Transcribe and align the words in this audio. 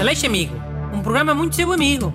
Aleixo 0.00 0.26
Amigo, 0.26 0.54
um 0.92 1.02
programa 1.02 1.34
muito 1.34 1.56
seu 1.56 1.72
amigo. 1.72 2.12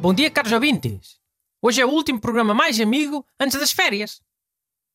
Bom 0.00 0.14
dia, 0.14 0.30
caros 0.30 0.52
ouvintes. 0.52 1.18
Hoje 1.62 1.80
é 1.80 1.86
o 1.86 1.90
último 1.90 2.20
programa 2.20 2.54
mais 2.54 2.80
amigo 2.80 3.24
antes 3.38 3.58
das 3.58 3.70
férias. 3.70 4.20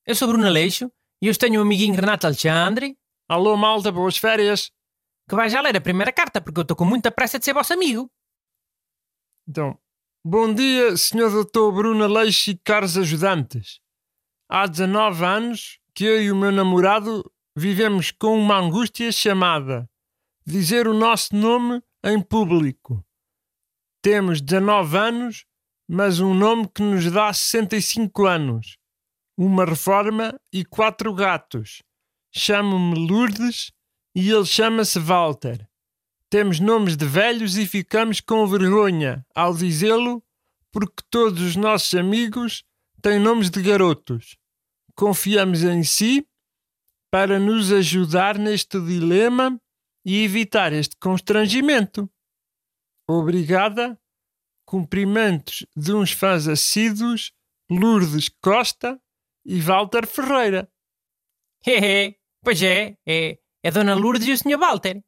Eu 0.05 0.15
sou 0.15 0.27
Bruno 0.27 0.47
Aleixo 0.47 0.91
e 1.21 1.29
hoje 1.29 1.37
tenho 1.37 1.59
o 1.59 1.63
amiguinho 1.63 1.95
Renato 1.95 2.25
Alexandre, 2.25 2.97
Alô, 3.27 3.55
malta, 3.57 3.91
boas 3.91 4.17
férias. 4.17 4.71
que 5.27 5.35
vai 5.35 5.49
já 5.49 5.59
ler 5.61 5.75
a 5.75 5.81
primeira 5.81 6.11
carta 6.11 6.39
porque 6.41 6.59
eu 6.59 6.63
estou 6.63 6.77
com 6.77 6.85
muita 6.85 7.11
pressa 7.11 7.39
de 7.39 7.45
ser 7.45 7.53
vosso 7.53 7.73
amigo. 7.73 8.09
Então, 9.47 9.77
bom 10.23 10.51
dia, 10.53 10.95
Sr. 10.97 11.43
Dr. 11.43 11.71
Bruno 11.73 12.03
Aleixo 12.03 12.51
e 12.51 12.57
caros 12.57 12.97
ajudantes. 12.97 13.79
Há 14.47 14.67
19 14.67 15.25
anos 15.25 15.79
que 15.93 16.03
eu 16.05 16.21
e 16.21 16.31
o 16.31 16.35
meu 16.35 16.51
namorado 16.51 17.23
vivemos 17.55 18.11
com 18.11 18.37
uma 18.37 18.59
angústia 18.59 19.11
chamada 19.11 19.89
dizer 20.45 20.87
o 20.87 20.93
nosso 20.93 21.35
nome 21.35 21.81
em 22.03 22.21
público. 22.21 23.03
Temos 24.03 24.39
19 24.41 24.97
anos, 24.97 25.45
mas 25.89 26.19
um 26.19 26.35
nome 26.35 26.67
que 26.67 26.83
nos 26.83 27.09
dá 27.11 27.33
65 27.33 28.27
anos. 28.27 28.77
Uma 29.35 29.65
reforma 29.65 30.39
e 30.53 30.63
quatro 30.63 31.11
gatos. 31.13 31.81
Chamo-me 32.31 33.07
Lourdes 33.07 33.71
e 34.13 34.29
ele 34.29 34.45
chama-se 34.45 34.99
Walter. 34.99 35.67
Temos 36.29 36.59
nomes 36.59 36.95
de 36.95 37.05
velhos 37.05 37.57
e 37.57 37.65
ficamos 37.65 38.21
com 38.21 38.45
vergonha 38.45 39.25
ao 39.33 39.55
dizê-lo, 39.55 40.23
porque 40.71 41.03
todos 41.09 41.41
os 41.41 41.55
nossos 41.55 41.95
amigos 41.95 42.63
têm 43.05 43.19
nomes 43.19 43.51
de 43.51 43.61
garotos. 43.61 44.35
Confiamos 44.95 45.61
em 45.61 45.83
si 45.83 46.27
para 47.11 47.37
nos 47.37 47.71
ajudar 47.71 48.35
neste 48.35 48.81
dilema 48.81 49.61
e 50.03 50.23
evitar 50.23 50.73
este 50.73 50.95
constrangimento. 50.97 52.09
Obrigada. 53.07 53.95
Cumprimentos 54.67 55.67
de 55.77 55.93
uns 55.93 56.11
fãs 56.11 56.47
assíduos, 56.47 57.31
Lourdes 57.69 58.27
Costa 58.41 58.99
e 59.45 59.61
Walter 59.61 60.07
Ferreira. 60.07 60.67
Hehe, 61.63 62.17
pois 62.43 62.63
é, 62.63 62.97
é, 63.07 63.37
é 63.63 63.69
Dona 63.69 63.93
Lourdes 63.93 64.27
e 64.27 64.31
o 64.31 64.37
Sr. 64.37 64.57
Walter. 64.57 64.99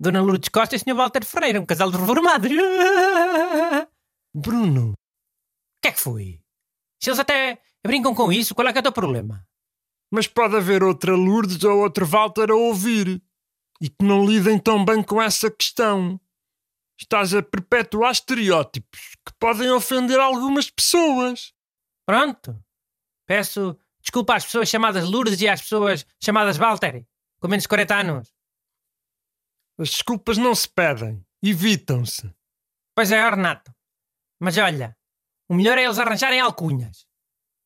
Dona 0.00 0.22
Lourdes 0.22 0.48
Costa 0.48 0.76
e 0.76 0.78
o 0.78 0.80
Sr. 0.80 0.94
Walter 0.94 1.26
Ferreira, 1.26 1.60
um 1.60 1.66
casal 1.66 1.90
de 1.90 1.98
reformados. 1.98 2.50
O 4.34 4.40
Bruno, 4.40 4.92
que 5.82 5.88
é 5.88 5.92
que 5.92 6.00
foi? 6.00 6.40
Se 7.00 7.10
eles 7.10 7.20
até 7.20 7.60
brincam 7.84 8.14
com 8.14 8.32
isso, 8.32 8.54
qual 8.54 8.68
é 8.68 8.72
que 8.72 8.78
é 8.78 8.80
o 8.80 8.82
teu 8.82 8.92
problema? 8.92 9.46
mas 10.10 10.26
pode 10.26 10.56
haver 10.56 10.82
outra 10.82 11.14
Lourdes 11.14 11.62
ou 11.64 11.80
outro 11.80 12.06
Walter 12.06 12.50
a 12.50 12.54
ouvir 12.54 13.22
e 13.80 13.88
que 13.88 14.04
não 14.04 14.24
lidem 14.24 14.58
tão 14.58 14.84
bem 14.84 15.02
com 15.02 15.20
essa 15.20 15.50
questão. 15.50 16.20
Estás 16.98 17.32
a 17.34 17.42
perpetuar 17.42 18.10
estereótipos 18.10 19.16
que 19.24 19.32
podem 19.38 19.70
ofender 19.70 20.18
algumas 20.18 20.68
pessoas. 20.70 21.54
Pronto. 22.04 22.58
Peço 23.26 23.78
desculpa 24.00 24.34
às 24.34 24.44
pessoas 24.44 24.68
chamadas 24.68 25.08
Lourdes 25.08 25.40
e 25.40 25.48
às 25.48 25.60
pessoas 25.60 26.06
chamadas 26.22 26.56
Walter, 26.56 27.06
com 27.38 27.48
menos 27.48 27.64
de 27.64 27.68
40 27.68 27.94
anos. 27.94 28.34
As 29.78 29.90
desculpas 29.90 30.38
não 30.38 30.54
se 30.54 30.68
pedem, 30.68 31.24
evitam-se. 31.42 32.34
Pois 32.96 33.12
é, 33.12 33.30
Renato. 33.30 33.72
Mas 34.40 34.56
olha, 34.56 34.96
o 35.48 35.54
melhor 35.54 35.78
é 35.78 35.84
eles 35.84 35.98
arranjarem 35.98 36.40
alcunhas. 36.40 37.06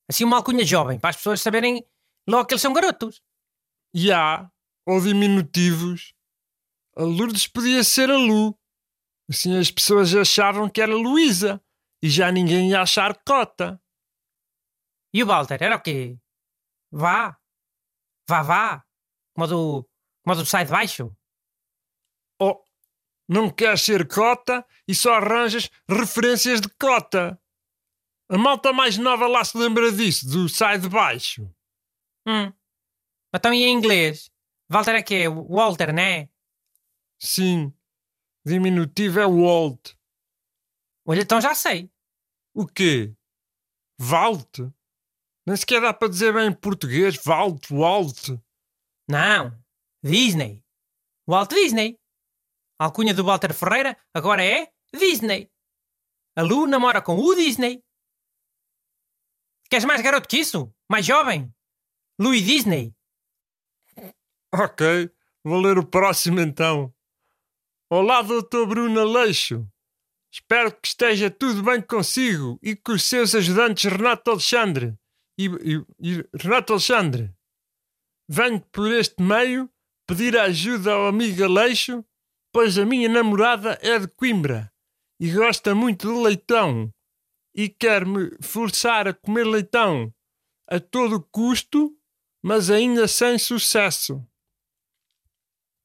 Assim 0.09 0.25
uma 0.25 0.37
alcunha 0.37 0.65
jovem, 0.65 0.99
para 0.99 1.11
as 1.11 1.17
pessoas 1.17 1.41
saberem 1.41 1.85
logo 2.29 2.47
que 2.47 2.55
eles 2.55 2.63
são 2.63 2.73
garotos. 2.73 3.23
E 3.95 4.13
há, 4.13 4.51
ou 4.87 5.01
diminutivos. 5.01 6.15
A 6.97 7.03
Lourdes 7.03 7.47
podia 7.47 7.83
ser 7.83 8.11
a 8.11 8.17
Lu. 8.17 8.59
Assim 9.29 9.57
as 9.59 9.71
pessoas 9.71 10.15
achavam 10.15 10.69
que 10.69 10.81
era 10.81 10.95
Luísa 10.95 11.63
e 12.03 12.09
já 12.11 12.31
ninguém 12.31 12.71
ia 12.71 12.83
achar 12.83 13.17
cota. 13.25 13.81
E 15.15 15.23
o 15.23 15.27
Walter, 15.27 15.63
era 15.63 15.77
o 15.77 15.81
quê? 15.81 16.19
Vá. 16.91 17.39
Vá, 18.29 18.43
vá. 18.43 18.85
Como 19.35 19.47
o 19.47 19.49
do, 19.49 19.91
como 20.25 20.37
o 20.37 20.43
do 20.43 20.47
sai 20.47 20.65
de 20.65 20.71
baixo. 20.71 21.15
Oh, 22.41 22.63
não 23.29 23.51
queres 23.51 23.83
ser 23.83 24.07
cota 24.09 24.67
e 24.87 24.95
só 24.95 25.15
arranjas 25.15 25.71
referências 25.89 26.61
de 26.61 26.69
cota. 26.69 27.41
A 28.33 28.39
malta 28.39 28.73
mais 28.73 28.97
nova 28.97 29.27
lá 29.27 29.45
se 29.45 29.59
lembra 29.59 29.93
disso, 29.93 30.27
do 30.27 30.49
sai 30.49 30.79
de 30.79 30.89
baixo. 30.89 31.43
Hum. 32.27 32.51
Então 33.35 33.53
e 33.53 33.63
em 33.63 33.75
inglês? 33.75 34.31
Walter 34.71 34.95
é 34.95 35.03
quê? 35.03 35.29
Walter, 35.29 35.93
né? 35.93 36.31
Sim, 37.21 37.75
diminutivo 38.43 39.21
é 39.21 39.27
Walt. 39.27 39.95
Olha, 41.07 41.21
então 41.21 41.43
já 41.43 41.55
sei. 41.55 41.91
O 42.55 42.67
quê? 42.67 43.15
Walt? 44.01 44.61
Nem 45.47 45.55
sequer 45.55 45.83
dá 45.83 45.93
para 45.93 46.09
dizer 46.09 46.33
bem 46.33 46.47
em 46.47 46.55
português. 46.55 47.23
Walt, 47.23 47.71
Walt. 47.71 48.31
Não. 49.11 49.63
Disney. 50.03 50.65
Walt 51.29 51.51
Disney. 51.51 52.01
A 52.81 52.87
alcunha 52.87 53.13
do 53.13 53.25
Walter 53.25 53.53
Ferreira 53.53 53.95
agora 54.15 54.43
é 54.43 54.73
Disney. 54.91 55.51
A 56.35 56.41
Lu 56.41 56.67
namora 56.67 57.03
com 57.03 57.19
o 57.19 57.35
Disney. 57.35 57.85
Queres 59.73 59.87
mais 59.87 60.03
garoto 60.03 60.29
que 60.29 60.37
isso? 60.37 60.71
Mais 60.87 61.07
jovem? 61.07 61.51
Louis 62.21 62.45
Disney. 62.45 62.95
Ok, 64.55 65.11
vou 65.43 65.59
ler 65.63 65.79
o 65.79 65.87
próximo 65.87 66.41
então. 66.41 66.93
Olá, 67.91 68.21
Dr. 68.21 68.67
Bruno 68.69 69.01
Aleixo. 69.01 69.67
Espero 70.31 70.71
que 70.79 70.89
esteja 70.89 71.31
tudo 71.31 71.63
bem 71.63 71.81
consigo 71.81 72.59
e 72.63 72.77
com 72.77 72.93
os 72.93 73.05
seus 73.05 73.35
ajudantes 73.35 73.91
Renato 73.91 74.31
Alexandre 74.31 74.95
e, 75.39 75.47
e- 75.47 75.87
e 75.99 76.29
Renato 76.39 76.75
Alexandre. 76.75 77.35
Venho 78.29 78.61
por 78.61 78.93
este 78.93 79.23
meio 79.23 79.71
pedir 80.07 80.37
ajuda 80.37 80.93
ao 80.93 81.07
amigo 81.07 81.43
Aleixo, 81.45 82.05
pois 82.53 82.77
a 82.77 82.85
minha 82.85 83.09
namorada 83.09 83.79
é 83.81 83.99
de 83.99 84.07
Coimbra 84.07 84.71
e 85.19 85.33
gosta 85.33 85.75
muito 85.75 86.13
de 86.13 86.21
leitão 86.23 86.93
e 87.55 87.69
quer 87.69 88.07
me 88.07 88.31
forçar 88.41 89.07
a 89.07 89.15
comer 89.15 89.45
leitão 89.45 90.13
a 90.69 90.81
todo 90.81 91.23
custo, 91.31 91.95
mas 92.43 92.71
ainda 92.71 93.07
sem 93.07 93.39
sucesso. 93.39 94.27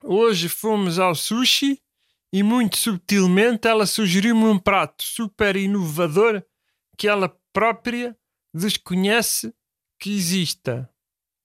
Hoje 0.03 0.47
fomos 0.47 0.99
ao 0.99 1.13
sushi 1.13 1.81
e 2.31 2.43
muito 2.43 2.77
subtilmente 2.77 3.67
ela 3.67 3.85
sugeriu-me 3.85 4.45
um 4.45 4.59
prato 4.59 5.03
super 5.03 5.55
inovador 5.55 6.43
que 6.97 7.07
ela 7.07 7.29
própria 7.51 8.17
desconhece 8.53 9.53
que 9.99 10.15
exista. 10.15 10.89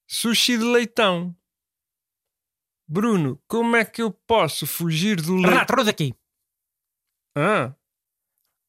Sushi 0.09 0.59
de 0.59 0.65
leitão. 0.65 1.37
Bruno, 2.87 3.43
como 3.49 3.77
é 3.77 3.84
que 3.84 4.03
eu 4.03 4.12
posso 4.12 4.66
fugir 4.66 5.16
do 5.21 5.34
leitão? 5.34 5.50
Renato, 5.50 5.75
ruda 5.75 5.91
aqui. 5.91 6.15
Ah, 7.34 7.75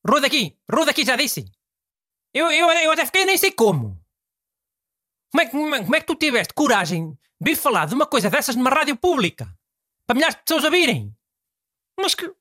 Ruda 0.08 0.28
aqui. 0.28 0.58
Ruda 0.72 0.92
aqui, 0.92 1.06
já 1.06 1.16
disse. 1.16 1.46
Eu, 2.34 2.52
eu, 2.52 2.70
eu 2.70 2.92
até 2.92 3.06
fiquei 3.06 3.26
nem 3.26 3.38
sei 3.38 3.52
como. 3.52 4.02
Como 5.32 5.42
é, 5.42 5.50
como 5.50 5.76
é- 5.76 5.84
como 5.84 5.96
é 5.96 6.00
que 6.02 6.08
tu 6.08 6.16
tiveste 6.16 6.54
coragem 6.54 7.12
de 7.12 7.52
vir 7.52 7.56
falar 7.56 7.86
de 7.88 7.96
uma 7.96 8.06
coisa 8.06 8.30
dessas 8.30 8.56
numa 8.56 8.70
rádio 8.70 8.96
pública? 8.98 9.46
Para 10.06 10.16
milhares 10.16 10.36
de 10.36 10.42
pessoas 10.44 10.64
ouvirem. 10.64 11.16
mas 12.00 12.16
que. 12.16 12.32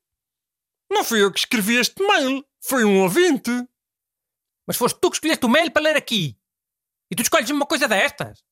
Não 0.91 1.03
fui 1.03 1.21
eu 1.23 1.31
que 1.31 1.39
escrevi 1.39 1.75
este 1.77 2.01
mail. 2.03 2.45
Foi 2.61 2.83
um 2.83 3.01
ouvinte. 3.01 3.51
Mas 4.67 4.77
foste 4.77 4.99
tu 4.99 5.09
que 5.09 5.15
escolheste 5.17 5.45
o 5.45 5.49
mail 5.49 5.71
para 5.71 5.81
ler 5.83 5.95
aqui. 5.97 6.37
E 7.11 7.15
tu 7.15 7.21
escolhes 7.21 7.49
uma 7.49 7.65
coisa 7.65 7.87
destas. 7.87 8.43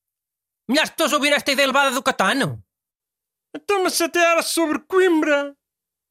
Milhares 0.69 0.89
de 0.89 0.95
pessoas 0.95 1.13
ouviram 1.13 1.35
esta 1.37 1.51
ideia 1.51 1.65
elevada 1.65 1.91
do 1.93 2.03
Catano. 2.03 2.63
Então, 3.55 3.83
mas 3.83 3.99
até 3.99 4.19
era 4.19 4.41
sobre 4.41 4.79
Coimbra. 4.79 5.55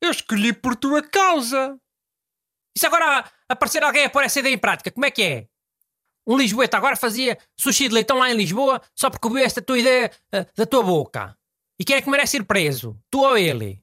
Eu 0.03 0.11
escolhi 0.11 0.53
por 0.53 0.77
tua 0.77 1.03
causa. 1.03 1.81
E 2.77 2.79
se 2.79 2.87
agora 2.87 3.31
aparecer 3.49 3.83
alguém 3.83 4.05
a 4.05 4.11
pôr 4.11 4.23
essa 4.23 4.39
ideia 4.41 4.55
em 4.55 4.59
prática, 4.59 4.91
como 4.91 5.07
é 5.07 5.11
que 5.11 5.23
é? 5.23 5.49
Um 6.27 6.37
Lisboeta 6.37 6.77
agora 6.77 6.97
fazia 6.97 7.39
sushi 7.59 7.89
de 7.89 7.95
leitão 7.95 8.19
lá 8.19 8.31
em 8.31 8.37
Lisboa 8.37 8.81
só 8.95 9.11
porque 9.11 9.27
ouviu 9.27 9.45
esta 9.45 9.61
tua 9.61 9.79
ideia 9.79 10.11
ah, 10.33 10.47
da 10.57 10.67
tua 10.67 10.83
boca. 10.83 11.37
E 11.79 11.85
quem 11.85 11.97
é 11.97 12.03
que 12.03 12.11
merece 12.11 12.37
ir 12.37 12.45
preso? 12.45 12.99
Tu 13.11 13.19
ou 13.19 13.37
ele? 13.37 13.83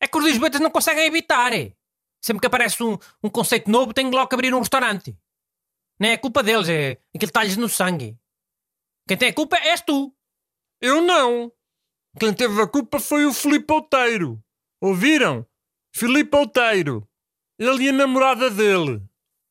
É 0.00 0.06
que 0.06 0.16
os 0.16 0.24
Lisboetas 0.24 0.60
não 0.60 0.70
conseguem 0.70 1.04
evitar. 1.06 1.52
é. 1.52 1.72
Sempre 2.24 2.40
que 2.40 2.46
aparece 2.46 2.82
um, 2.82 2.96
um 3.22 3.28
conceito 3.28 3.68
novo, 3.68 3.92
tem 3.92 4.08
logo 4.08 4.28
que 4.28 4.34
abrir 4.34 4.54
um 4.54 4.60
restaurante. 4.60 5.16
Não 5.98 6.08
é 6.08 6.16
culpa 6.16 6.42
deles, 6.42 6.68
é 6.68 6.98
aquele 7.14 7.32
talhos 7.32 7.56
no 7.56 7.68
sangue. 7.68 8.16
Quem 9.06 9.16
tem 9.16 9.28
a 9.28 9.34
culpa 9.34 9.56
és 9.56 9.80
tu. 9.80 10.14
Eu 10.80 11.02
não. 11.02 11.52
Quem 12.18 12.32
teve 12.32 12.60
a 12.60 12.66
culpa 12.66 13.00
foi 13.00 13.26
o 13.26 13.32
Filipe 13.32 13.72
Outeiro. 13.72 14.42
Ouviram? 14.80 15.46
Filipe 15.94 16.36
Outeiro. 16.36 17.08
Ele 17.62 17.84
e 17.84 17.88
a 17.90 17.92
namorada 17.92 18.50
dele. 18.50 19.00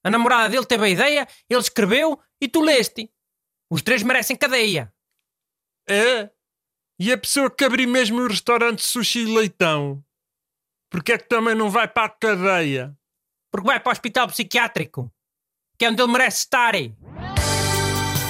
A 0.03 0.09
namorada 0.09 0.49
dele 0.49 0.65
teve 0.65 0.85
a 0.85 0.89
ideia, 0.89 1.27
ele 1.49 1.59
escreveu 1.61 2.19
e 2.41 2.47
tu 2.49 2.61
leste. 2.61 3.09
Os 3.71 3.81
três 3.81 4.03
merecem 4.03 4.35
cadeia. 4.35 4.93
É? 5.87 6.29
E 6.99 7.09
a 7.11 7.17
pessoa 7.17 7.49
que 7.49 7.63
abrir 7.63 7.87
mesmo 7.87 8.19
o 8.19 8.27
restaurante 8.27 8.83
Sushi 8.83 9.23
Leitão? 9.25 10.03
Porque 10.89 11.13
é 11.13 11.17
que 11.17 11.29
também 11.29 11.55
não 11.55 11.69
vai 11.69 11.87
para 11.87 12.07
a 12.07 12.09
cadeia? 12.09 12.93
Porque 13.49 13.67
vai 13.67 13.79
para 13.79 13.89
o 13.89 13.93
hospital 13.93 14.27
psiquiátrico, 14.27 15.09
que 15.77 15.85
é 15.85 15.89
onde 15.89 16.01
ele 16.01 16.11
merece 16.11 16.39
estar. 16.39 16.73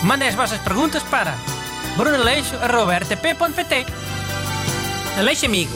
Mandem 0.06 0.28
as 0.28 0.36
vossas 0.36 0.62
perguntas 0.62 1.02
para 1.04 1.36
brunaleixo.rtp.pt 1.98 3.86
Aleixo 5.18 5.46
Amigo. 5.48 5.74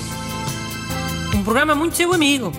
Um 1.33 1.43
programa 1.43 1.73
muito 1.73 1.95
seu 1.95 2.13
amigo. 2.13 2.51